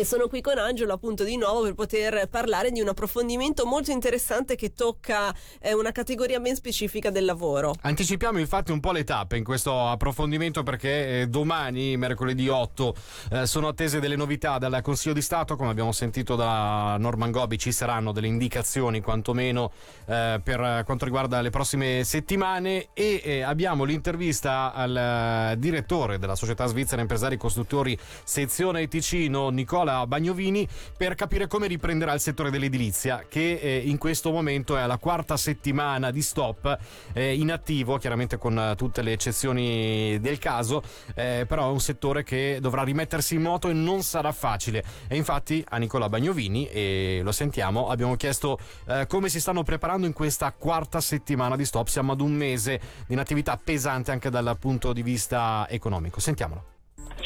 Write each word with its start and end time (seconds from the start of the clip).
E 0.00 0.06
sono 0.06 0.28
qui 0.28 0.40
con 0.40 0.56
Angelo 0.56 0.94
appunto 0.94 1.24
di 1.24 1.36
nuovo 1.36 1.60
per 1.60 1.74
poter 1.74 2.26
parlare 2.30 2.70
di 2.70 2.80
un 2.80 2.88
approfondimento 2.88 3.66
molto 3.66 3.90
interessante 3.90 4.56
che 4.56 4.72
tocca 4.72 5.30
eh, 5.60 5.74
una 5.74 5.92
categoria 5.92 6.40
ben 6.40 6.54
specifica 6.54 7.10
del 7.10 7.26
lavoro. 7.26 7.74
Anticipiamo 7.82 8.38
infatti 8.38 8.72
un 8.72 8.80
po' 8.80 8.92
le 8.92 9.04
tappe 9.04 9.36
in 9.36 9.44
questo 9.44 9.88
approfondimento 9.88 10.62
perché 10.62 11.20
eh, 11.20 11.26
domani, 11.26 11.98
mercoledì 11.98 12.48
8, 12.48 12.94
eh, 13.32 13.46
sono 13.46 13.68
attese 13.68 14.00
delle 14.00 14.16
novità 14.16 14.56
dal 14.56 14.80
Consiglio 14.80 15.12
di 15.12 15.20
Stato, 15.20 15.54
come 15.56 15.68
abbiamo 15.68 15.92
sentito 15.92 16.34
da 16.34 16.96
Norman 16.98 17.30
Gobi 17.30 17.58
ci 17.58 17.70
saranno 17.70 18.12
delle 18.12 18.28
indicazioni 18.28 19.02
quantomeno 19.02 19.70
eh, 20.06 20.40
per 20.42 20.82
quanto 20.86 21.04
riguarda 21.04 21.42
le 21.42 21.50
prossime 21.50 22.04
settimane 22.04 22.88
e 22.94 23.20
eh, 23.22 23.42
abbiamo 23.42 23.84
l'intervista 23.84 24.72
al 24.72 24.96
eh, 24.96 25.58
direttore 25.58 26.18
della 26.18 26.36
società 26.36 26.64
svizzera 26.64 27.02
impresari 27.02 27.36
costruttori 27.36 27.98
sezione 28.24 28.88
Ticino 28.88 29.50
Nicola 29.50 29.88
Bagnovini 30.06 30.66
per 30.96 31.14
capire 31.14 31.46
come 31.46 31.66
riprenderà 31.66 32.12
il 32.12 32.20
settore 32.20 32.50
dell'edilizia 32.50 33.24
che 33.28 33.54
eh, 33.54 33.78
in 33.78 33.98
questo 33.98 34.30
momento 34.30 34.76
è 34.76 34.80
alla 34.80 34.98
quarta 34.98 35.36
settimana 35.36 36.10
di 36.10 36.22
stop 36.22 36.78
eh, 37.12 37.34
in 37.34 37.50
attivo 37.50 37.98
chiaramente 37.98 38.38
con 38.38 38.74
tutte 38.76 39.02
le 39.02 39.12
eccezioni 39.12 40.18
del 40.20 40.38
caso 40.38 40.82
eh, 41.14 41.44
però 41.46 41.68
è 41.68 41.70
un 41.70 41.80
settore 41.80 42.22
che 42.22 42.58
dovrà 42.60 42.82
rimettersi 42.82 43.34
in 43.34 43.42
moto 43.42 43.68
e 43.68 43.72
non 43.72 44.02
sarà 44.02 44.32
facile. 44.32 44.84
E 45.08 45.16
infatti 45.16 45.64
a 45.68 45.76
Nicola 45.76 46.08
Bagnovini 46.08 46.68
e 46.68 47.20
lo 47.22 47.32
sentiamo 47.32 47.88
abbiamo 47.88 48.16
chiesto 48.16 48.58
eh, 48.86 49.06
come 49.06 49.28
si 49.28 49.40
stanno 49.40 49.62
preparando 49.62 50.06
in 50.06 50.12
questa 50.12 50.52
quarta 50.52 51.00
settimana 51.00 51.56
di 51.56 51.64
stop. 51.64 51.88
Siamo 51.88 52.12
ad 52.12 52.20
un 52.20 52.32
mese 52.32 52.80
di 53.06 53.14
un'attività 53.14 53.58
pesante 53.62 54.10
anche 54.10 54.30
dal 54.30 54.56
punto 54.58 54.92
di 54.92 55.02
vista 55.02 55.66
economico. 55.68 56.20
Sentiamolo 56.20 56.78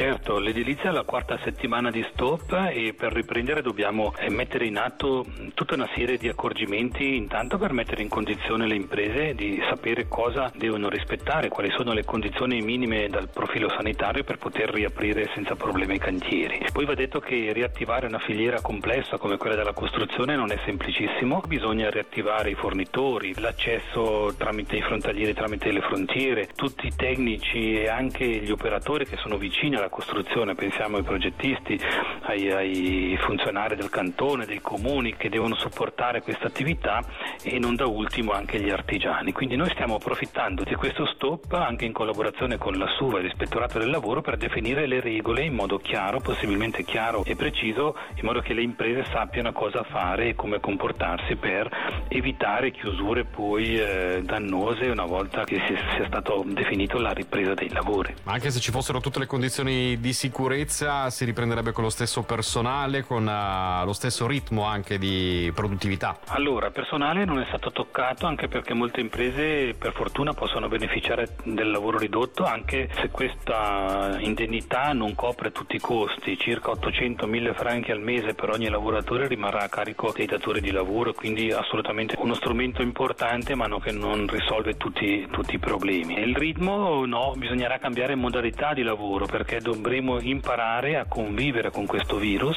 Certo, 0.00 0.38
l'edilizia 0.38 0.88
è 0.88 0.92
la 0.94 1.02
quarta 1.02 1.38
settimana 1.44 1.90
di 1.90 2.02
stop 2.14 2.70
e 2.72 2.94
per 2.96 3.12
riprendere 3.12 3.60
dobbiamo 3.60 4.14
eh, 4.16 4.30
mettere 4.30 4.64
in 4.64 4.78
atto 4.78 5.26
tutta 5.52 5.74
una 5.74 5.90
serie 5.94 6.16
di 6.16 6.26
accorgimenti, 6.26 7.16
intanto 7.16 7.58
per 7.58 7.74
mettere 7.74 8.00
in 8.00 8.08
condizione 8.08 8.66
le 8.66 8.76
imprese 8.76 9.34
di 9.34 9.62
sapere 9.68 10.08
cosa 10.08 10.50
devono 10.56 10.88
rispettare, 10.88 11.50
quali 11.50 11.68
sono 11.72 11.92
le 11.92 12.06
condizioni 12.06 12.62
minime 12.62 13.08
dal 13.08 13.28
profilo 13.28 13.68
sanitario 13.68 14.24
per 14.24 14.38
poter 14.38 14.70
riaprire 14.70 15.30
senza 15.34 15.54
problemi 15.54 15.96
i 15.96 15.98
cantieri. 15.98 16.64
Poi 16.72 16.86
va 16.86 16.94
detto 16.94 17.20
che 17.20 17.52
riattivare 17.52 18.06
una 18.06 18.20
filiera 18.20 18.62
complessa 18.62 19.18
come 19.18 19.36
quella 19.36 19.54
della 19.54 19.74
costruzione 19.74 20.34
non 20.34 20.50
è 20.50 20.58
semplicissimo, 20.64 21.42
bisogna 21.46 21.90
riattivare 21.90 22.48
i 22.48 22.54
fornitori, 22.54 23.38
l'accesso 23.38 24.32
tramite 24.38 24.76
i 24.76 24.82
frontalieri, 24.82 25.34
tramite 25.34 25.70
le 25.70 25.82
frontiere, 25.82 26.48
tutti 26.54 26.86
i 26.86 26.96
tecnici 26.96 27.82
e 27.82 27.88
anche 27.88 28.24
gli 28.24 28.50
operatori 28.50 29.04
che 29.04 29.18
sono 29.18 29.36
vicini 29.36 29.76
alla 29.76 29.88
costruzione, 29.90 30.54
pensiamo 30.54 30.96
ai 30.96 31.02
progettisti, 31.02 31.78
ai, 32.22 32.50
ai 32.50 33.18
funzionari 33.20 33.76
del 33.76 33.90
cantone, 33.90 34.46
dei 34.46 34.60
comuni 34.60 35.16
che 35.16 35.28
devono 35.28 35.56
supportare 35.56 36.22
questa 36.22 36.46
attività 36.46 37.02
e 37.42 37.58
non 37.58 37.74
da 37.74 37.86
ultimo 37.86 38.32
anche 38.32 38.58
gli 38.58 38.70
artigiani. 38.70 39.32
Quindi 39.32 39.56
noi 39.56 39.68
stiamo 39.70 39.96
approfittando 39.96 40.64
di 40.64 40.74
questo 40.74 41.04
stop 41.14 41.52
anche 41.52 41.84
in 41.84 41.92
collaborazione 41.92 42.56
con 42.56 42.74
la 42.74 42.86
SUVA 42.96 43.18
e 43.18 43.22
l'Ispettorato 43.22 43.78
del 43.78 43.90
Lavoro 43.90 44.22
per 44.22 44.36
definire 44.36 44.86
le 44.86 45.00
regole 45.00 45.44
in 45.44 45.54
modo 45.54 45.78
chiaro, 45.78 46.20
possibilmente 46.20 46.84
chiaro 46.84 47.24
e 47.24 47.36
preciso, 47.36 47.96
in 48.14 48.24
modo 48.24 48.40
che 48.40 48.54
le 48.54 48.62
imprese 48.62 49.04
sappiano 49.10 49.52
cosa 49.52 49.82
fare 49.82 50.28
e 50.28 50.34
come 50.34 50.60
comportarsi 50.60 51.36
per 51.36 51.68
evitare 52.08 52.70
chiusure 52.70 53.24
poi 53.24 53.78
eh, 53.78 54.22
dannose 54.22 54.86
una 54.86 55.04
volta 55.04 55.44
che 55.44 55.60
sia 55.66 56.06
stato 56.06 56.44
definito 56.46 56.98
la 56.98 57.12
ripresa 57.12 57.54
dei 57.54 57.70
lavori. 57.70 58.14
Ma 58.22 58.32
anche 58.32 58.50
se 58.50 58.60
ci 58.60 58.70
fossero 58.70 59.00
tutte 59.00 59.18
le 59.18 59.26
condizioni 59.26 59.79
di 60.00 60.12
sicurezza 60.12 61.10
si 61.10 61.24
riprenderebbe 61.24 61.72
con 61.72 61.84
lo 61.84 61.90
stesso 61.90 62.22
personale, 62.22 63.02
con 63.02 63.26
uh, 63.26 63.84
lo 63.84 63.92
stesso 63.92 64.26
ritmo 64.26 64.64
anche 64.64 64.98
di 64.98 65.50
produttività? 65.54 66.18
Allora, 66.28 66.70
personale 66.70 67.24
non 67.24 67.40
è 67.40 67.44
stato 67.46 67.72
toccato 67.72 68.26
anche 68.26 68.48
perché 68.48 68.74
molte 68.74 69.00
imprese 69.00 69.74
per 69.74 69.92
fortuna 69.92 70.34
possono 70.34 70.68
beneficiare 70.68 71.36
del 71.44 71.70
lavoro 71.70 71.98
ridotto 71.98 72.44
anche 72.44 72.88
se 72.94 73.10
questa 73.10 74.16
indennità 74.20 74.92
non 74.92 75.14
copre 75.14 75.52
tutti 75.52 75.76
i 75.76 75.80
costi, 75.80 76.38
circa 76.38 76.72
800-1000 76.72 77.54
franchi 77.54 77.90
al 77.90 78.00
mese 78.00 78.34
per 78.34 78.50
ogni 78.50 78.68
lavoratore 78.68 79.26
rimarrà 79.26 79.62
a 79.64 79.68
carico 79.68 80.12
dei 80.14 80.26
datori 80.26 80.60
di 80.60 80.70
lavoro, 80.70 81.12
quindi 81.12 81.50
assolutamente 81.50 82.16
uno 82.18 82.34
strumento 82.34 82.82
importante 82.82 83.54
ma 83.54 83.68
che 83.80 83.92
non 83.92 84.26
risolve 84.26 84.76
tutti, 84.76 85.26
tutti 85.30 85.54
i 85.54 85.58
problemi. 85.58 86.18
Il 86.18 86.36
ritmo 86.36 87.04
no, 87.06 87.34
bisognerà 87.36 87.78
cambiare 87.78 88.14
modalità 88.14 88.74
di 88.74 88.82
lavoro 88.82 89.26
perché 89.26 89.58
dovremo 89.72 90.20
imparare 90.20 90.96
a 90.96 91.04
convivere 91.06 91.70
con 91.70 91.86
questo 91.86 92.16
virus 92.16 92.56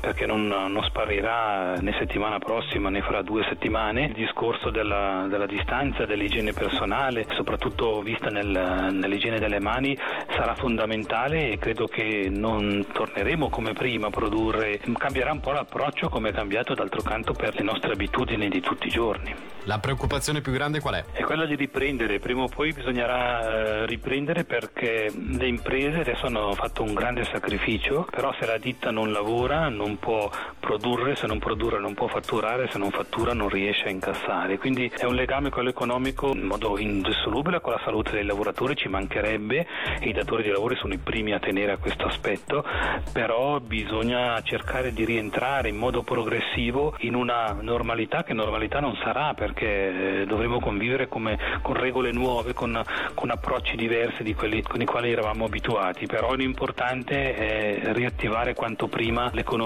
perché 0.00 0.26
non, 0.26 0.46
non 0.46 0.82
sparirà 0.84 1.74
né 1.80 1.94
settimana 1.98 2.38
prossima 2.38 2.90
né 2.90 3.02
fra 3.02 3.22
due 3.22 3.44
settimane. 3.48 4.06
Il 4.06 4.12
discorso 4.12 4.70
della, 4.70 5.26
della 5.28 5.46
distanza, 5.46 6.04
dell'igiene 6.04 6.52
personale, 6.52 7.26
soprattutto 7.34 8.00
vista 8.02 8.28
nel, 8.28 8.90
nell'igiene 8.92 9.38
delle 9.38 9.60
mani, 9.60 9.96
sarà 10.34 10.54
fondamentale 10.54 11.50
e 11.50 11.58
credo 11.58 11.86
che 11.86 12.28
non 12.30 12.86
torneremo 12.92 13.48
come 13.48 13.72
prima 13.72 14.08
a 14.08 14.10
produrre, 14.10 14.80
cambierà 14.96 15.32
un 15.32 15.40
po' 15.40 15.52
l'approccio 15.52 16.08
come 16.08 16.30
è 16.30 16.32
cambiato 16.32 16.74
d'altro 16.74 17.02
canto 17.02 17.32
per 17.32 17.54
le 17.54 17.62
nostre 17.62 17.92
abitudini 17.92 18.48
di 18.48 18.60
tutti 18.60 18.86
i 18.86 18.90
giorni. 18.90 19.34
La 19.64 19.78
preoccupazione 19.78 20.40
più 20.40 20.50
grande 20.50 20.80
qual 20.80 20.94
è? 20.94 21.04
È 21.12 21.22
quella 21.22 21.46
di 21.46 21.54
riprendere, 21.54 22.18
prima 22.18 22.42
o 22.42 22.48
poi 22.48 22.72
bisognerà 22.72 23.82
eh, 23.82 23.86
riprendere 23.86 24.44
perché 24.44 25.12
le 25.14 25.46
imprese 25.46 26.00
adesso 26.00 26.26
hanno 26.26 26.52
fatto 26.52 26.82
un 26.82 26.94
grande 26.94 27.24
sacrificio, 27.24 28.06
però 28.10 28.34
se 28.40 28.46
la 28.46 28.58
ditta 28.58 28.90
non 28.90 29.12
lavora 29.12 29.68
non 29.74 29.98
può 29.98 30.30
produrre, 30.60 31.16
se 31.16 31.26
non 31.26 31.38
produrre 31.38 31.78
non 31.78 31.94
può 31.94 32.06
fatturare, 32.06 32.68
se 32.70 32.78
non 32.78 32.90
fattura 32.90 33.32
non 33.32 33.48
riesce 33.48 33.84
a 33.84 33.90
incassare. 33.90 34.58
Quindi 34.58 34.90
è 34.96 35.04
un 35.04 35.14
legame 35.14 35.50
con 35.50 35.64
l'economico 35.64 36.32
in 36.34 36.44
modo 36.44 36.78
indissolubile 36.78 37.60
con 37.60 37.72
la 37.72 37.80
salute 37.84 38.12
dei 38.12 38.24
lavoratori, 38.24 38.76
ci 38.76 38.88
mancherebbe 38.88 39.66
e 40.00 40.08
i 40.08 40.12
datori 40.12 40.42
di 40.42 40.50
lavoro 40.50 40.76
sono 40.76 40.94
i 40.94 40.98
primi 40.98 41.32
a 41.32 41.38
tenere 41.38 41.72
a 41.72 41.78
questo 41.78 42.06
aspetto, 42.06 42.64
però 43.12 43.58
bisogna 43.60 44.40
cercare 44.42 44.92
di 44.92 45.04
rientrare 45.04 45.68
in 45.68 45.76
modo 45.76 46.02
progressivo 46.02 46.94
in 47.00 47.14
una 47.14 47.56
normalità 47.60 48.22
che 48.22 48.32
normalità 48.32 48.80
non 48.80 48.96
sarà 49.02 49.34
perché 49.34 50.20
eh, 50.20 50.26
dovremo 50.26 50.60
convivere 50.60 51.08
come, 51.08 51.38
con 51.62 51.74
regole 51.74 52.12
nuove, 52.12 52.52
con, 52.52 52.80
con 53.14 53.30
approcci 53.30 53.76
diversi 53.76 54.22
di 54.22 54.34
quelli 54.34 54.62
con 54.62 54.80
i 54.80 54.84
quali 54.84 55.10
eravamo 55.10 55.44
abituati, 55.46 56.06
però 56.06 56.34
l'importante 56.34 57.34
è 57.34 57.92
riattivare 57.92 58.54
quanto 58.54 58.88
prima 58.88 59.30
l'economia 59.32 59.61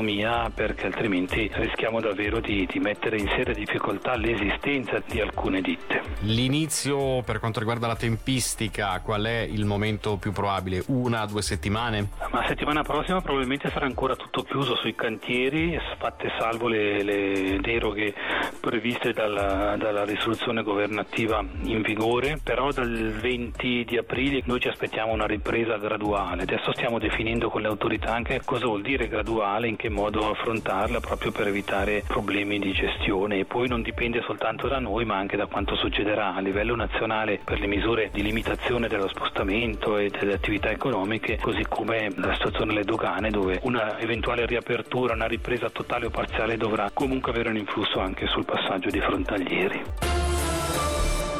perché 0.54 0.86
altrimenti 0.86 1.50
rischiamo 1.54 2.00
davvero 2.00 2.40
di, 2.40 2.66
di 2.66 2.78
mettere 2.78 3.18
in 3.18 3.28
seria 3.28 3.54
difficoltà 3.54 4.16
l'esistenza 4.16 5.02
di 5.06 5.20
alcune 5.20 5.60
ditte. 5.60 6.02
L'inizio 6.20 7.22
per 7.22 7.38
quanto 7.38 7.58
riguarda 7.58 7.86
la 7.86 7.96
tempistica, 7.96 9.00
qual 9.00 9.24
è 9.24 9.40
il 9.40 9.64
momento 9.64 10.16
più 10.16 10.32
probabile? 10.32 10.82
Una, 10.88 11.24
due 11.26 11.42
settimane? 11.42 12.08
Ma 12.30 12.44
settimana 12.46 12.82
prossima 12.82 13.20
probabilmente 13.20 13.70
sarà 13.70 13.86
ancora 13.86 14.16
tutto 14.16 14.42
chiuso 14.42 14.76
sui 14.76 14.94
cantieri, 14.94 15.78
fatte 15.98 16.30
salvo 16.38 16.68
le, 16.68 17.02
le 17.02 17.58
deroghe 17.60 18.14
previste 18.60 19.12
dalla, 19.12 19.76
dalla 19.76 20.04
risoluzione 20.04 20.62
governativa 20.62 21.44
in 21.62 21.82
vigore, 21.82 22.38
però 22.42 22.70
dal 22.70 23.12
20 23.12 23.84
di 23.84 23.96
aprile 23.96 24.42
noi 24.44 24.60
ci 24.60 24.68
aspettiamo 24.68 25.12
una 25.12 25.26
ripresa 25.26 25.76
graduale. 25.76 26.42
Adesso 26.42 26.72
stiamo 26.72 26.98
definendo 26.98 27.50
con 27.50 27.62
le 27.62 27.68
autorità 27.68 28.12
anche 28.12 28.40
cosa 28.44 28.66
vuol 28.66 28.82
dire 28.82 29.08
graduale, 29.08 29.68
in 29.68 29.76
che 29.76 29.85
modo 29.88 30.30
affrontarla 30.30 31.00
proprio 31.00 31.32
per 31.32 31.48
evitare 31.48 32.04
problemi 32.06 32.58
di 32.58 32.72
gestione 32.72 33.38
e 33.38 33.44
poi 33.44 33.68
non 33.68 33.82
dipende 33.82 34.22
soltanto 34.22 34.68
da 34.68 34.78
noi 34.78 35.04
ma 35.04 35.16
anche 35.16 35.36
da 35.36 35.46
quanto 35.46 35.74
succederà 35.76 36.34
a 36.34 36.40
livello 36.40 36.74
nazionale 36.74 37.40
per 37.44 37.58
le 37.60 37.66
misure 37.66 38.10
di 38.12 38.22
limitazione 38.22 38.88
dello 38.88 39.08
spostamento 39.08 39.98
e 39.98 40.10
delle 40.10 40.34
attività 40.34 40.70
economiche, 40.70 41.38
così 41.40 41.64
come 41.68 42.10
la 42.16 42.34
situazione 42.34 42.72
delle 42.72 42.84
dogane 42.84 43.30
dove 43.30 43.60
una 43.62 43.98
eventuale 43.98 44.46
riapertura, 44.46 45.14
una 45.14 45.26
ripresa 45.26 45.70
totale 45.70 46.06
o 46.06 46.10
parziale 46.10 46.56
dovrà 46.56 46.90
comunque 46.92 47.32
avere 47.32 47.50
un 47.50 47.56
influsso 47.56 48.00
anche 48.00 48.26
sul 48.26 48.44
passaggio 48.44 48.90
di 48.90 49.00
frontalieri. 49.00 50.25